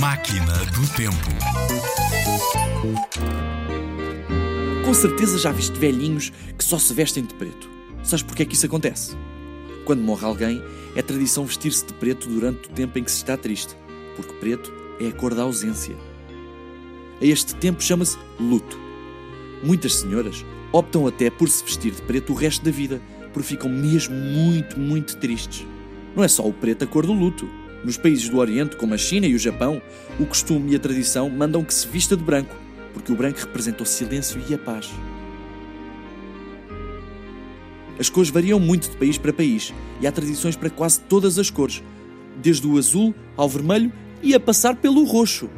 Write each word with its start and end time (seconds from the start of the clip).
Máquina 0.00 0.54
do 0.64 0.88
Tempo. 0.96 1.14
Com 4.82 4.94
certeza 4.94 5.38
já 5.38 5.52
viste 5.52 5.78
velhinhos 5.78 6.32
que 6.56 6.64
só 6.64 6.78
se 6.78 6.94
vestem 6.94 7.22
de 7.22 7.34
preto. 7.34 7.68
Sabes 8.02 8.22
porquê 8.22 8.44
é 8.44 8.46
que 8.46 8.54
isso 8.54 8.64
acontece? 8.64 9.14
Quando 9.84 10.00
morre 10.00 10.24
alguém, 10.24 10.62
é 10.96 11.02
tradição 11.02 11.44
vestir-se 11.44 11.84
de 11.84 11.92
preto 11.92 12.30
durante 12.30 12.70
o 12.70 12.72
tempo 12.72 12.98
em 12.98 13.04
que 13.04 13.10
se 13.10 13.18
está 13.18 13.36
triste, 13.36 13.76
porque 14.16 14.32
preto 14.36 14.72
é 14.98 15.08
a 15.08 15.12
cor 15.12 15.34
da 15.34 15.42
ausência. 15.42 15.94
A 17.20 17.24
este 17.26 17.54
tempo 17.56 17.82
chama-se 17.82 18.16
luto. 18.40 18.78
Muitas 19.62 19.96
senhoras 19.96 20.46
optam 20.72 21.06
até 21.06 21.28
por 21.28 21.50
se 21.50 21.62
vestir 21.62 21.92
de 21.92 22.00
preto 22.00 22.32
o 22.32 22.36
resto 22.36 22.64
da 22.64 22.70
vida, 22.70 23.02
porque 23.34 23.50
ficam 23.50 23.68
mesmo 23.68 24.14
muito, 24.16 24.80
muito 24.80 25.18
tristes. 25.18 25.66
Não 26.16 26.24
é 26.24 26.28
só 26.28 26.48
o 26.48 26.54
preto 26.54 26.84
a 26.84 26.86
cor 26.86 27.04
do 27.04 27.12
luto. 27.12 27.59
Nos 27.84 27.96
países 27.96 28.28
do 28.28 28.38
Oriente, 28.38 28.76
como 28.76 28.92
a 28.92 28.98
China 28.98 29.26
e 29.26 29.34
o 29.34 29.38
Japão, 29.38 29.80
o 30.18 30.26
costume 30.26 30.72
e 30.72 30.76
a 30.76 30.78
tradição 30.78 31.30
mandam 31.30 31.64
que 31.64 31.72
se 31.72 31.88
vista 31.88 32.16
de 32.16 32.22
branco, 32.22 32.54
porque 32.92 33.10
o 33.10 33.16
branco 33.16 33.38
representa 33.40 33.82
o 33.82 33.86
silêncio 33.86 34.40
e 34.48 34.54
a 34.54 34.58
paz. 34.58 34.90
As 37.98 38.08
cores 38.08 38.30
variam 38.30 38.60
muito 38.60 38.90
de 38.90 38.96
país 38.96 39.16
para 39.16 39.32
país 39.32 39.72
e 40.00 40.06
há 40.06 40.12
tradições 40.12 40.56
para 40.56 40.70
quase 40.70 41.00
todas 41.00 41.38
as 41.38 41.50
cores, 41.50 41.82
desde 42.36 42.66
o 42.66 42.76
azul 42.76 43.14
ao 43.36 43.48
vermelho 43.48 43.92
e 44.22 44.34
a 44.34 44.40
passar 44.40 44.76
pelo 44.76 45.04
roxo. 45.04 45.48